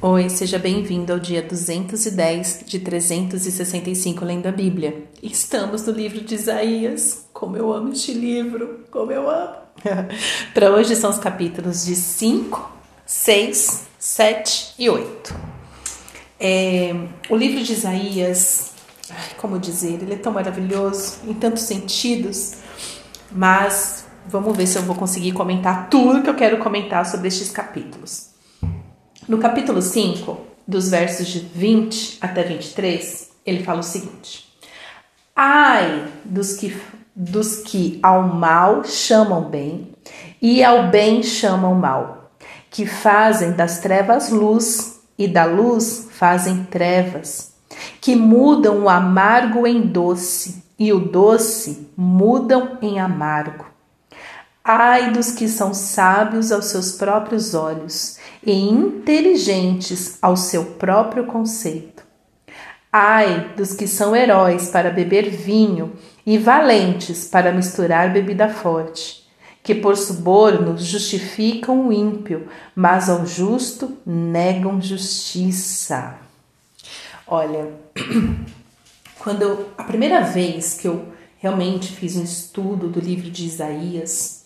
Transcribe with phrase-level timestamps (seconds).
[0.00, 5.08] Oi, seja bem-vindo ao dia 210 de 365 lendo a Bíblia.
[5.20, 7.26] Estamos no livro de Isaías.
[7.32, 9.56] Como eu amo este livro, como eu amo.
[10.54, 12.70] Para hoje são os capítulos de 5,
[13.04, 15.34] 6, 7 e 8.
[16.38, 16.94] É,
[17.28, 18.74] o livro de Isaías,
[19.36, 22.54] como dizer, ele é tão maravilhoso em tantos sentidos,
[23.32, 27.50] mas vamos ver se eu vou conseguir comentar tudo que eu quero comentar sobre estes
[27.50, 28.27] capítulos.
[29.28, 34.50] No capítulo 5, dos versos de 20 até 23, ele fala o seguinte:
[35.36, 36.74] Ai dos que,
[37.14, 39.92] dos que ao mal chamam bem
[40.40, 42.30] e ao bem chamam mal,
[42.70, 47.52] que fazem das trevas luz e da luz fazem trevas,
[48.00, 53.66] que mudam o amargo em doce e o doce mudam em amargo.
[54.70, 62.02] Ai dos que são sábios aos seus próprios olhos e inteligentes ao seu próprio conceito.
[62.92, 65.94] Ai dos que são heróis para beber vinho
[66.26, 69.26] e valentes para misturar bebida forte,
[69.62, 72.46] que por suborno justificam o ímpio,
[72.76, 76.18] mas ao justo negam justiça.
[77.26, 77.72] Olha,
[79.18, 81.08] quando eu, a primeira vez que eu
[81.38, 84.37] realmente fiz um estudo do livro de Isaías,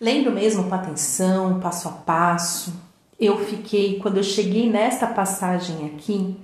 [0.00, 2.72] Lendo mesmo com atenção, passo a passo,
[3.18, 6.36] eu fiquei, quando eu cheguei nesta passagem aqui,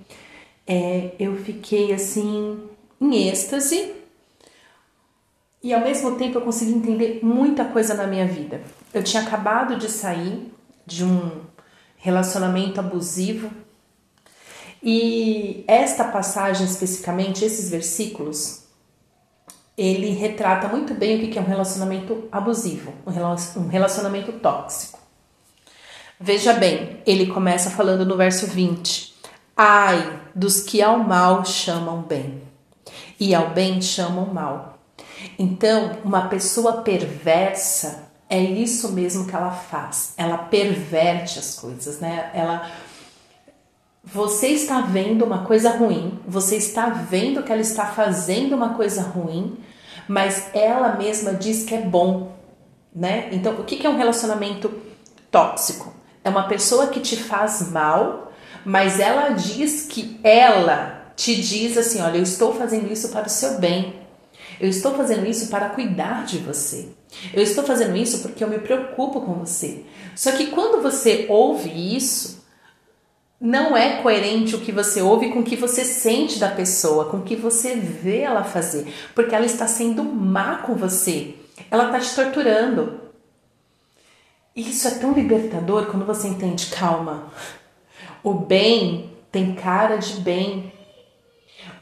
[0.66, 2.60] é, eu fiquei assim
[3.00, 3.92] em êxtase.
[5.62, 8.62] E ao mesmo tempo eu consegui entender muita coisa na minha vida.
[8.94, 10.50] Eu tinha acabado de sair
[10.86, 11.42] de um
[11.96, 13.50] relacionamento abusivo.
[14.82, 18.62] E esta passagem especificamente, esses versículos,
[19.80, 24.98] ele retrata muito bem o que é um relacionamento abusivo, um relacionamento tóxico.
[26.20, 29.14] Veja bem, ele começa falando no verso 20:
[29.56, 32.42] Ai dos que ao mal chamam bem,
[33.18, 34.78] e ao bem chamam mal.
[35.38, 40.12] Então, uma pessoa perversa é isso mesmo que ela faz.
[40.18, 42.30] Ela perverte as coisas, né?
[42.34, 42.70] Ela
[44.02, 49.02] você está vendo uma coisa ruim, você está vendo que ela está fazendo uma coisa
[49.02, 49.58] ruim,
[50.10, 52.32] mas ela mesma diz que é bom,
[52.92, 53.28] né?
[53.30, 54.68] Então, o que é um relacionamento
[55.30, 55.94] tóxico?
[56.24, 58.32] É uma pessoa que te faz mal,
[58.64, 63.30] mas ela diz que ela te diz assim: olha, eu estou fazendo isso para o
[63.30, 64.00] seu bem,
[64.60, 66.88] eu estou fazendo isso para cuidar de você.
[67.32, 69.84] Eu estou fazendo isso porque eu me preocupo com você.
[70.16, 72.39] Só que quando você ouve isso,
[73.40, 77.18] não é coerente o que você ouve com o que você sente da pessoa, com
[77.18, 81.36] o que você vê ela fazer, porque ela está sendo má com você,
[81.70, 83.00] ela está te torturando.
[84.54, 87.32] Isso é tão libertador quando você entende, calma,
[88.22, 90.70] o bem tem cara de bem,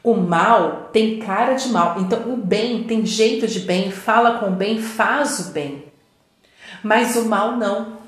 [0.01, 1.99] o mal tem cara de mal.
[1.99, 5.85] Então, o bem tem jeito de bem, fala com o bem, faz o bem,
[6.81, 7.98] mas o mal não.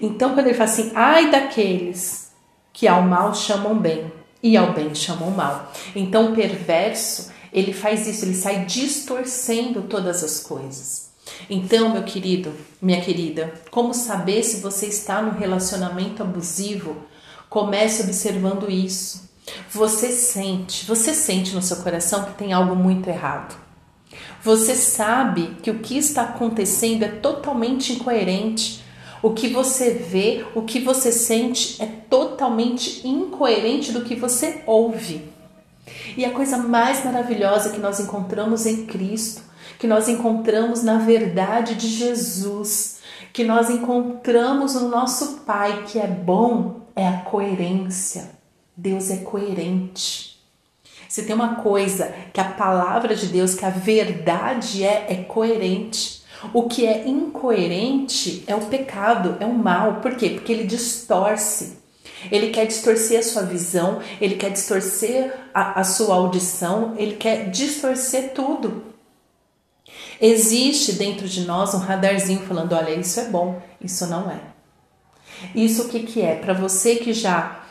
[0.00, 2.30] Então, quando ele fala assim, ai daqueles
[2.72, 4.12] que ao mal chamam bem
[4.42, 5.72] e ao bem chamam mal.
[5.94, 11.08] Então, o perverso, ele faz isso, ele sai distorcendo todas as coisas.
[11.50, 16.96] Então, meu querido, minha querida, como saber se você está num relacionamento abusivo?
[17.48, 19.28] Comece observando isso.
[19.70, 23.56] Você sente, você sente no seu coração que tem algo muito errado.
[24.42, 28.84] Você sabe que o que está acontecendo é totalmente incoerente
[29.22, 35.28] o que você vê, o que você sente é totalmente incoerente do que você ouve.
[36.16, 39.42] E a coisa mais maravilhosa que nós encontramos em Cristo,
[39.78, 42.98] que nós encontramos na verdade de Jesus,
[43.32, 48.30] que nós encontramos no nosso Pai, que é bom, é a coerência.
[48.76, 50.38] Deus é coerente.
[51.08, 56.17] Se tem uma coisa que a palavra de Deus, que a verdade é, é coerente.
[56.52, 59.96] O que é incoerente é o pecado, é o mal.
[59.96, 60.30] Por quê?
[60.30, 61.78] Porque ele distorce.
[62.30, 67.50] Ele quer distorcer a sua visão, ele quer distorcer a, a sua audição, ele quer
[67.50, 68.82] distorcer tudo.
[70.20, 74.40] Existe dentro de nós um radarzinho falando: olha, isso é bom, isso não é.
[75.54, 76.34] Isso o que, que é?
[76.34, 77.62] Para você que já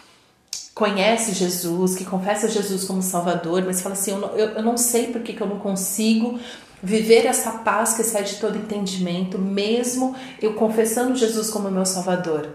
[0.74, 4.78] conhece Jesus, que confessa Jesus como Salvador, mas fala assim: eu não, eu, eu não
[4.78, 6.40] sei porque que eu não consigo
[6.82, 12.50] viver essa paz que sai de todo entendimento, mesmo eu confessando Jesus como meu Salvador.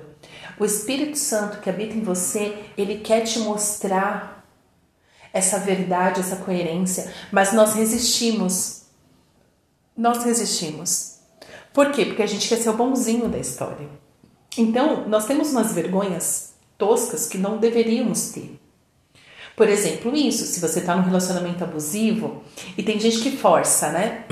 [0.59, 4.47] O Espírito Santo que habita em você, ele quer te mostrar
[5.33, 8.83] essa verdade, essa coerência, mas nós resistimos.
[9.97, 11.19] Nós resistimos.
[11.73, 12.05] Por quê?
[12.05, 13.89] Porque a gente quer ser o bonzinho da história.
[14.57, 18.62] Então, nós temos umas vergonhas toscas que não deveríamos ter.
[19.63, 22.43] Por exemplo, isso, se você está num relacionamento abusivo
[22.77, 24.25] e tem gente que força, né?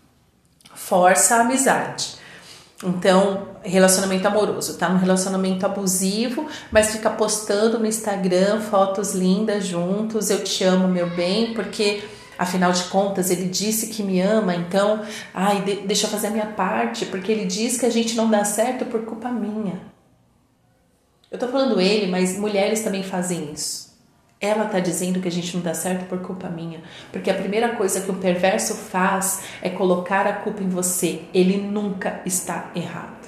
[0.74, 2.14] força a amizade.
[2.82, 10.30] Então, relacionamento amoroso, tá num relacionamento abusivo, mas fica postando no Instagram fotos lindas juntos,
[10.30, 12.02] eu te amo, meu bem, porque
[12.38, 15.02] afinal de contas ele disse que me ama, então,
[15.34, 18.30] ai, de, deixa eu fazer a minha parte, porque ele diz que a gente não
[18.30, 19.78] dá certo por culpa minha.
[21.30, 23.83] Eu tô falando ele, mas mulheres também fazem isso.
[24.40, 26.82] Ela está dizendo que a gente não dá certo por culpa minha.
[27.10, 31.22] Porque a primeira coisa que o perverso faz é colocar a culpa em você.
[31.32, 33.24] Ele nunca está errado.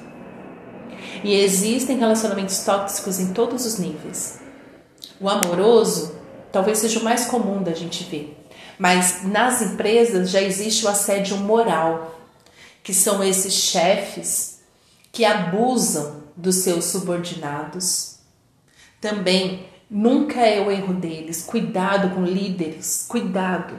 [1.25, 4.41] E existem relacionamentos tóxicos em todos os níveis.
[5.21, 6.15] O amoroso
[6.53, 8.37] talvez seja o mais comum da gente ver.
[8.79, 12.15] Mas nas empresas já existe o assédio moral,
[12.83, 14.61] que são esses chefes
[15.11, 18.19] que abusam dos seus subordinados.
[19.01, 21.43] Também Nunca é o erro deles.
[21.43, 23.75] Cuidado com líderes, cuidado.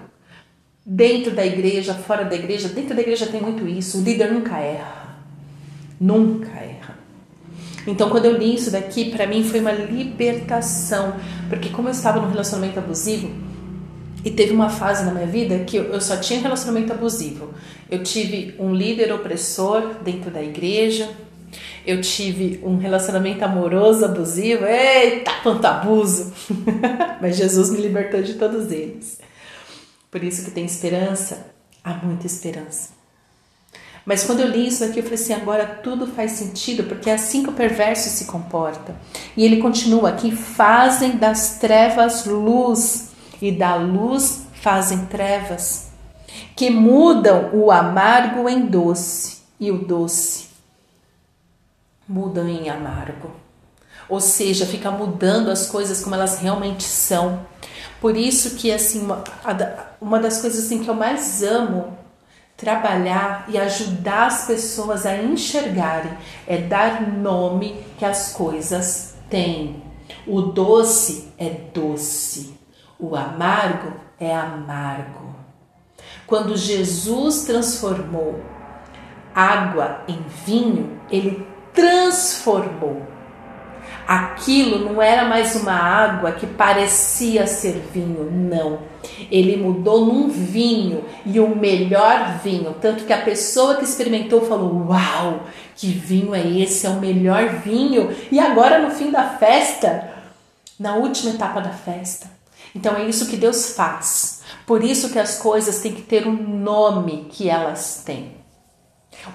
[0.85, 3.99] Dentro da igreja, fora da igreja, dentro da igreja tem muito isso.
[3.99, 5.17] O líder nunca erra.
[5.99, 6.97] Nunca erra.
[7.85, 11.15] Então, quando eu li isso daqui, para mim foi uma libertação,
[11.49, 13.29] porque como eu estava num relacionamento abusivo,
[14.25, 17.53] e teve uma fase na minha vida que eu só tinha relacionamento abusivo.
[17.89, 21.09] Eu tive um líder opressor dentro da igreja,
[21.87, 26.33] eu tive um relacionamento amoroso abusivo, eita, quanto abuso!
[27.21, 29.17] Mas Jesus me libertou de todos eles.
[30.11, 31.47] Por isso que tem esperança,
[31.81, 32.89] há muita esperança.
[34.05, 37.13] Mas quando eu li isso aqui, eu falei assim: agora tudo faz sentido, porque é
[37.13, 38.93] assim que o perverso se comporta.
[39.37, 43.11] E ele continua aqui: fazem das trevas luz,
[43.41, 45.87] e da luz fazem trevas,
[46.53, 50.46] que mudam o amargo em doce, e o doce
[52.07, 53.31] mudam em amargo.
[54.07, 57.45] Ou seja, fica mudando as coisas como elas realmente são.
[57.99, 59.07] Por isso que assim,
[59.99, 61.97] uma, das coisas assim que eu mais amo
[62.55, 66.17] trabalhar e ajudar as pessoas a enxergarem
[66.47, 69.83] é dar nome que as coisas têm.
[70.25, 72.57] O doce é doce,
[72.97, 75.35] o amargo é amargo.
[76.25, 78.41] Quando Jesus transformou
[79.33, 83.03] água em vinho, ele transformou.
[84.07, 88.79] Aquilo não era mais uma água que parecia ser vinho, não.
[89.29, 92.73] Ele mudou num vinho e o melhor vinho.
[92.81, 95.43] Tanto que a pessoa que experimentou falou: Uau,
[95.75, 96.87] que vinho é esse?
[96.87, 98.09] É o melhor vinho.
[98.31, 100.09] E agora, no fim da festa,
[100.79, 102.27] na última etapa da festa.
[102.73, 104.41] Então é isso que Deus faz.
[104.65, 108.46] Por isso que as coisas têm que ter o um nome que elas têm.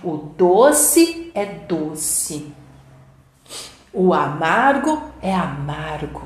[0.02, 2.52] O doce é doce.
[3.92, 6.22] O amargo é amargo.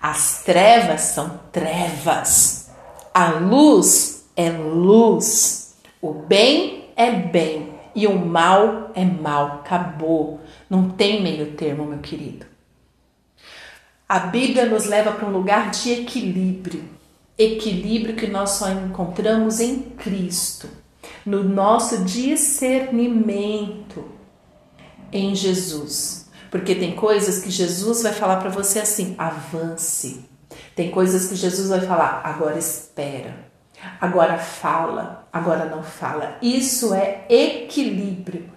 [0.00, 2.70] As trevas são trevas.
[3.12, 5.76] A luz é luz.
[6.00, 9.60] O bem é bem e o mal é mal.
[9.64, 10.40] Acabou.
[10.68, 12.46] Não tem meio termo, meu querido.
[14.08, 16.84] A Bíblia nos leva para um lugar de equilíbrio.
[17.38, 20.81] Equilíbrio que nós só encontramos em Cristo
[21.24, 24.04] no nosso discernimento
[25.12, 26.30] em Jesus.
[26.50, 30.28] Porque tem coisas que Jesus vai falar para você assim: avance.
[30.76, 33.52] Tem coisas que Jesus vai falar: agora espera.
[34.00, 36.36] Agora fala, agora não fala.
[36.40, 38.50] Isso é equilíbrio.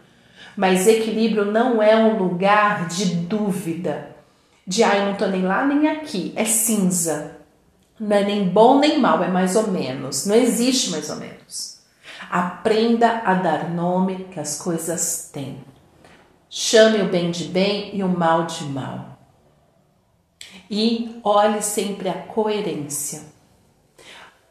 [0.55, 4.15] Mas equilíbrio não é um lugar de dúvida,
[4.65, 6.31] de ah, eu não tô nem lá nem aqui.
[6.35, 7.37] É cinza.
[7.99, 10.25] Não é nem bom nem mal, é mais ou menos.
[10.25, 11.74] Não existe mais ou menos.
[12.29, 15.63] Aprenda a dar nome que as coisas têm.
[16.49, 19.19] Chame o bem de bem e o mal de mal.
[20.69, 23.21] E olhe sempre a coerência.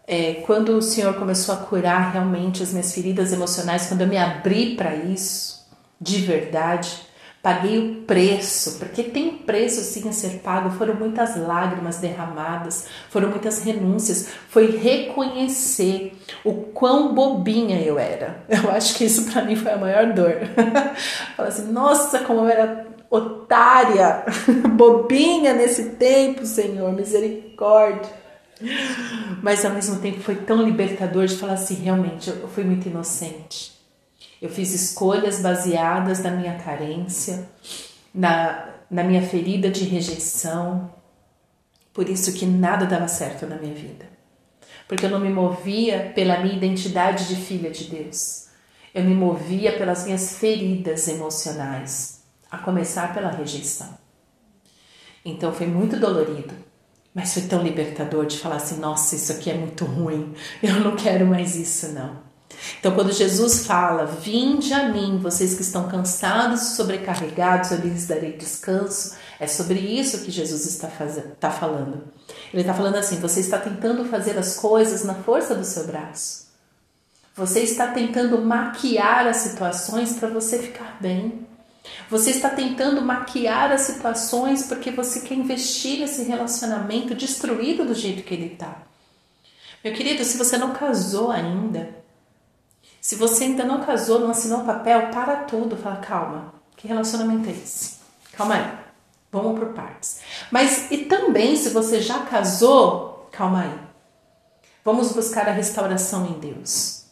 [0.06, 4.18] É, quando o Senhor começou a curar realmente as minhas feridas emocionais, quando eu me
[4.18, 5.66] abri para isso,
[5.98, 6.90] de verdade,
[7.44, 10.70] Paguei o preço, porque tem um preço sim a ser pago.
[10.78, 14.30] Foram muitas lágrimas derramadas, foram muitas renúncias.
[14.48, 18.42] Foi reconhecer o quão bobinha eu era.
[18.48, 20.36] Eu acho que isso para mim foi a maior dor.
[21.36, 24.24] Falar assim, nossa, como eu era otária,
[24.74, 28.10] bobinha nesse tempo, Senhor, misericórdia.
[29.42, 33.73] Mas ao mesmo tempo foi tão libertador de falar assim, realmente, eu fui muito inocente.
[34.44, 37.48] Eu fiz escolhas baseadas na minha carência,
[38.14, 40.92] na, na minha ferida de rejeição.
[41.94, 44.04] Por isso que nada dava certo na minha vida.
[44.86, 48.48] Porque eu não me movia pela minha identidade de filha de Deus.
[48.94, 52.20] Eu me movia pelas minhas feridas emocionais,
[52.50, 53.96] a começar pela rejeição.
[55.24, 56.52] Então foi muito dolorido,
[57.14, 60.94] mas foi tão libertador de falar assim: nossa, isso aqui é muito ruim, eu não
[60.94, 62.33] quero mais isso, não.
[62.78, 68.06] Então, quando Jesus fala, vinde a mim, vocês que estão cansados e sobrecarregados, eu lhes
[68.06, 72.04] darei descanso, é sobre isso que Jesus está, fazendo, está falando.
[72.52, 76.44] Ele está falando assim: você está tentando fazer as coisas na força do seu braço.
[77.36, 81.46] Você está tentando maquiar as situações para você ficar bem.
[82.08, 88.22] Você está tentando maquiar as situações porque você quer investir nesse relacionamento destruído do jeito
[88.22, 88.82] que ele está.
[89.82, 92.03] Meu querido, se você não casou ainda,
[93.04, 97.50] se você ainda não casou, não assinou o papel, para tudo, fala, calma, que relacionamento
[97.50, 97.96] é esse?
[98.32, 98.72] Calma aí,
[99.30, 100.20] vamos por partes.
[100.50, 103.78] Mas e também, se você já casou, calma aí,
[104.82, 107.04] vamos buscar a restauração em Deus.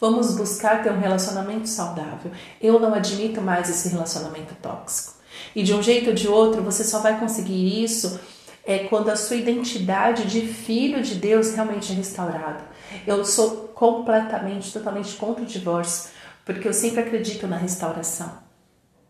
[0.00, 2.32] Vamos buscar ter um relacionamento saudável.
[2.60, 5.14] Eu não admito mais esse relacionamento tóxico.
[5.54, 8.18] E de um jeito ou de outro, você só vai conseguir isso
[8.64, 12.64] é quando a sua identidade de filho de Deus realmente é restaurada.
[13.06, 16.08] Eu sou completamente, totalmente contra o divórcio,
[16.46, 18.32] porque eu sempre acredito na restauração.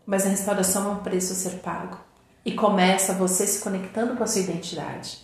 [0.05, 1.97] Mas a restauração é um preço a ser pago.
[2.45, 5.19] E começa você se conectando com a sua identidade.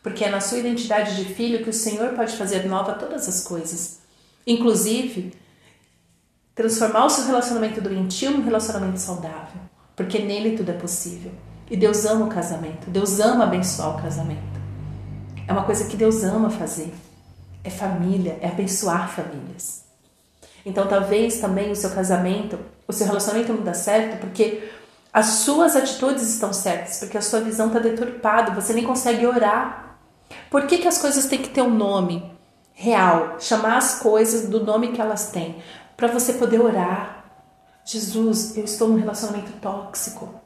[0.00, 3.42] Porque é na sua identidade de filho que o Senhor pode fazer nova todas as
[3.42, 3.98] coisas.
[4.46, 5.34] Inclusive,
[6.54, 9.60] transformar o seu relacionamento doentio num relacionamento saudável.
[9.96, 11.32] Porque nele tudo é possível.
[11.68, 12.88] E Deus ama o casamento.
[12.88, 14.60] Deus ama abençoar o casamento.
[15.48, 16.92] É uma coisa que Deus ama fazer
[17.64, 19.84] é família, é abençoar famílias.
[20.64, 24.70] Então, talvez também o seu casamento, o seu relacionamento não dá certo porque
[25.12, 29.98] as suas atitudes estão certas, porque a sua visão está deturpada, você nem consegue orar.
[30.50, 32.32] Por que, que as coisas têm que ter um nome
[32.72, 33.36] real?
[33.38, 35.62] Chamar as coisas do nome que elas têm,
[35.96, 37.24] para você poder orar.
[37.84, 40.40] Jesus, eu estou num relacionamento tóxico.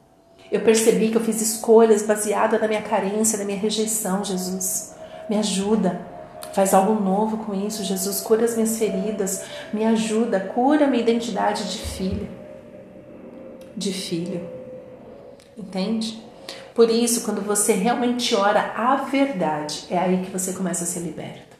[0.50, 4.94] Eu percebi que eu fiz escolhas baseadas na minha carência, na minha rejeição, Jesus.
[5.28, 6.15] Me ajuda.
[6.56, 8.22] Faz algo novo com isso, Jesus.
[8.22, 9.44] Cura as minhas feridas,
[9.74, 12.30] me ajuda, cura minha identidade de filha,
[13.76, 14.48] de filho.
[15.54, 16.18] Entende?
[16.74, 21.00] Por isso, quando você realmente ora a verdade, é aí que você começa a ser
[21.00, 21.58] liberto.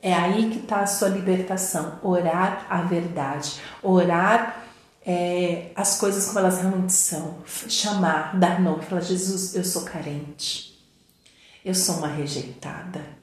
[0.00, 1.98] É aí que está a sua libertação.
[2.02, 3.60] Orar a verdade.
[3.82, 4.64] Orar
[5.04, 7.40] é, as coisas como elas realmente são.
[7.44, 8.82] Chamar, dar nome.
[8.86, 10.82] Falar, Jesus, eu sou carente.
[11.62, 13.17] Eu sou uma rejeitada.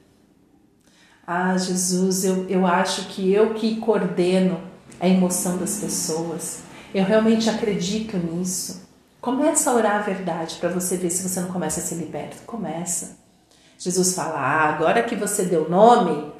[1.26, 4.60] Ah, Jesus, eu, eu acho que eu que coordeno
[5.00, 6.60] a emoção das pessoas.
[6.94, 8.86] Eu realmente acredito nisso.
[9.20, 12.36] Começa a orar a verdade para você ver se você não começa a ser liberto.
[12.46, 13.18] Começa.
[13.76, 16.32] Jesus fala: ah, agora que você deu nome,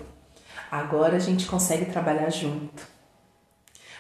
[0.71, 2.87] agora a gente consegue trabalhar junto.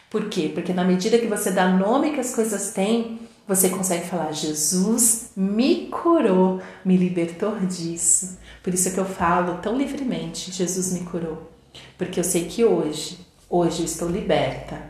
[0.09, 0.51] Por quê?
[0.55, 5.31] Porque na medida que você dá nome que as coisas têm, você consegue falar: Jesus
[5.37, 8.39] me curou, me libertou disso.
[8.63, 11.51] Por isso é que eu falo tão livremente: Jesus me curou.
[11.97, 14.81] Porque eu sei que hoje, hoje eu estou liberta,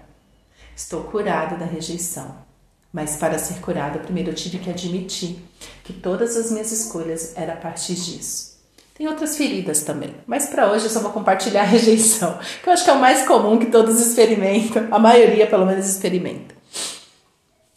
[0.74, 2.46] estou curada da rejeição.
[2.92, 5.38] Mas para ser curada, primeiro eu tive que admitir
[5.84, 8.56] que todas as minhas escolhas eram a partir disso.
[8.96, 12.72] Tem outras feridas também, mas para hoje eu só vou compartilhar a rejeição, que eu
[12.72, 16.55] acho que é o mais comum que todos experimentam, a maioria pelo menos experimenta.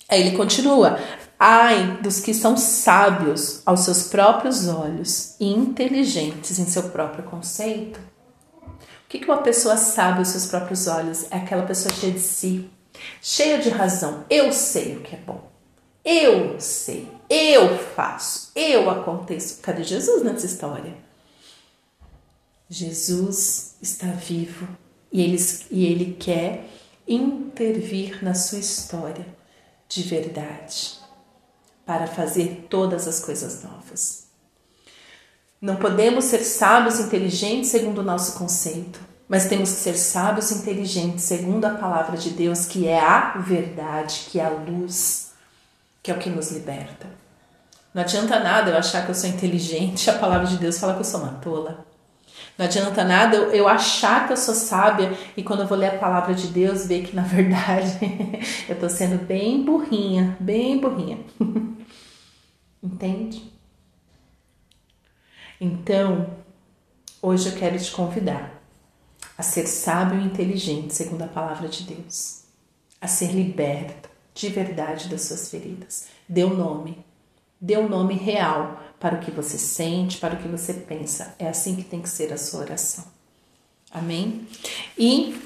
[0.09, 0.99] Aí ele continua:
[1.37, 7.97] Ai dos que são sábios aos seus próprios olhos e inteligentes em seu próprio conceito.
[8.61, 11.31] O que, que uma pessoa sabe aos seus próprios olhos?
[11.31, 12.69] É aquela pessoa cheia de si,
[13.21, 14.25] cheia de razão.
[14.29, 15.49] Eu sei o que é bom.
[16.03, 17.07] Eu sei.
[17.29, 18.51] Eu faço.
[18.55, 19.59] Eu aconteço.
[19.61, 20.93] Cadê Jesus nessa história?
[22.69, 24.67] Jesus está vivo
[25.11, 25.37] e ele,
[25.71, 26.65] e ele quer
[27.07, 29.38] intervir na sua história
[29.89, 30.99] de verdade
[31.85, 34.27] para fazer todas as coisas novas.
[35.59, 41.25] Não podemos ser sábios inteligentes segundo o nosso conceito, mas temos que ser sábios inteligentes
[41.25, 45.31] segundo a palavra de Deus, que é a verdade, que é a luz,
[46.01, 47.07] que é o que nos liberta.
[47.91, 50.99] Não adianta nada eu achar que eu sou inteligente, a palavra de Deus fala que
[50.99, 51.88] eu sou uma tola.
[52.59, 55.97] Não adianta nada eu, achar que eu sou sábia e quando eu vou ler a
[55.97, 57.97] palavra de Deus ver que na verdade
[58.67, 61.19] eu estou sendo bem burrinha, bem burrinha.
[62.83, 63.49] Entende?
[65.61, 66.31] Então,
[67.21, 68.61] hoje eu quero te convidar
[69.37, 72.43] a ser sábio e inteligente segundo a palavra de Deus,
[72.99, 76.07] a ser liberto de verdade das suas feridas.
[76.27, 77.05] Dê um nome,
[77.59, 81.33] dê um nome real para o que você sente, para o que você pensa.
[81.39, 83.05] É assim que tem que ser a sua oração.
[83.91, 84.47] Amém?
[84.97, 85.39] E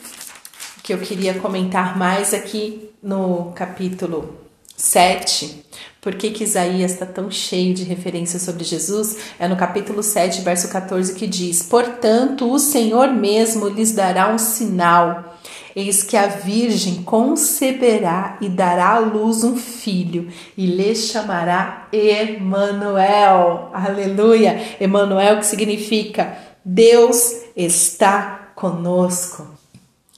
[0.83, 4.37] que eu queria comentar mais aqui no capítulo
[4.75, 5.63] 7,
[6.01, 9.17] por que, que Isaías está tão cheio de referências sobre Jesus?
[9.39, 14.37] É no capítulo 7, verso 14, que diz: Portanto, o Senhor mesmo lhes dará um
[14.37, 15.32] sinal.
[15.75, 23.71] Eis que a Virgem conceberá e dará à luz um filho, e lhe chamará Emanuel.
[23.73, 24.77] Aleluia!
[24.79, 29.47] Emanuel que significa Deus está conosco.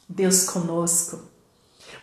[0.08, 1.22] Deus conosco.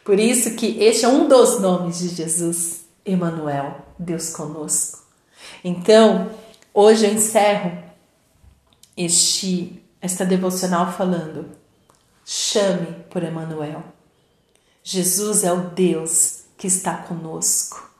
[0.04, 5.00] Por isso que este é um dos nomes de Jesus, Emanuel, Deus conosco.
[5.62, 6.30] Então,
[6.74, 7.72] hoje eu encerro
[8.96, 11.46] este esta devocional falando:
[12.24, 13.82] chame por Emanuel.
[14.82, 17.90] Jesus é o Deus que está conosco.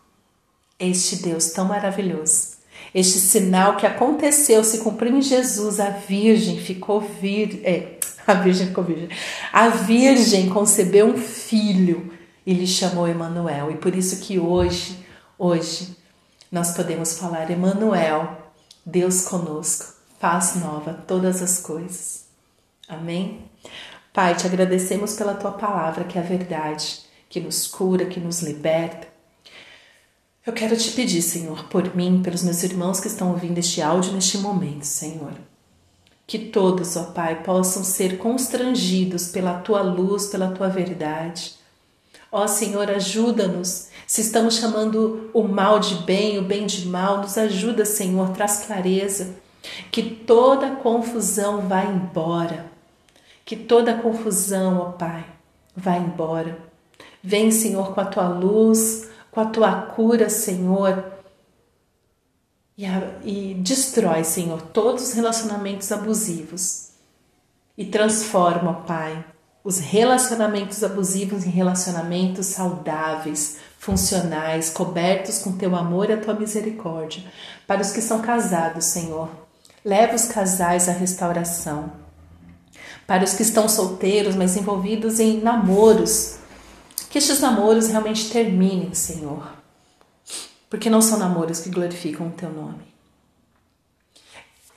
[0.78, 2.52] Este Deus tão maravilhoso.
[2.94, 8.68] Este sinal que aconteceu se cumpriu em Jesus, a Virgem ficou vir, é, a Virgem
[8.68, 9.08] ficou virgem.
[9.52, 12.12] A Virgem concebeu um filho
[12.44, 13.70] e lhe chamou Emanuel.
[13.70, 14.98] E por isso que hoje,
[15.38, 15.96] hoje,
[16.50, 18.52] nós podemos falar Emanuel,
[18.84, 22.26] Deus conosco, faz nova todas as coisas.
[22.88, 23.50] Amém?
[24.12, 28.42] Pai, te agradecemos pela tua palavra, que é a verdade, que nos cura, que nos
[28.42, 29.08] liberta.
[30.44, 34.12] Eu quero te pedir, Senhor, por mim, pelos meus irmãos que estão ouvindo este áudio
[34.12, 35.32] neste momento, Senhor
[36.32, 41.56] que todos, ó Pai, possam ser constrangidos pela tua luz, pela tua verdade.
[42.32, 43.88] Ó Senhor, ajuda-nos.
[44.06, 48.64] Se estamos chamando o mal de bem, o bem de mal, nos ajuda, Senhor, traz
[48.64, 49.36] clareza.
[49.90, 52.71] Que toda confusão vá embora.
[53.52, 55.26] Que toda confusão, ó Pai,
[55.76, 56.58] vá embora.
[57.22, 61.04] Vem, Senhor, com a tua luz, com a tua cura, Senhor
[62.78, 66.92] e, a, e destrói, Senhor, todos os relacionamentos abusivos
[67.76, 69.22] e transforma, Pai,
[69.62, 77.22] os relacionamentos abusivos em relacionamentos saudáveis, funcionais, cobertos com teu amor e a tua misericórdia.
[77.66, 79.28] Para os que são casados, Senhor,
[79.84, 82.00] leva os casais à restauração.
[83.12, 86.36] Para os que estão solteiros, mas envolvidos em namoros,
[87.10, 89.62] que estes namoros realmente terminem, Senhor
[90.72, 92.82] porque não são namoros que glorificam o teu nome.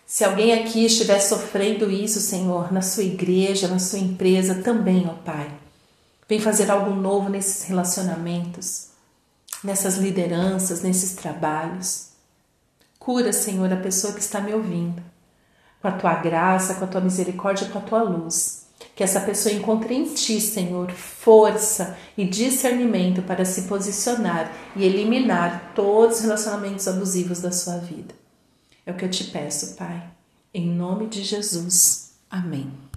[0.05, 5.13] Se alguém aqui estiver sofrendo isso, Senhor, na sua igreja, na sua empresa, também, ó
[5.13, 5.49] Pai,
[6.27, 8.87] vem fazer algo novo nesses relacionamentos,
[9.63, 12.09] nessas lideranças, nesses trabalhos.
[12.99, 15.01] Cura, Senhor, a pessoa que está me ouvindo,
[15.85, 18.65] com a tua graça, com a tua misericórdia, com a tua luz.
[18.95, 25.73] Que essa pessoa encontre em ti, Senhor, força e discernimento para se posicionar e eliminar
[25.75, 28.15] todos os relacionamentos abusivos da sua vida.
[28.85, 30.03] É o que eu te peço, Pai.
[30.53, 32.13] Em nome de Jesus.
[32.29, 32.84] Amém.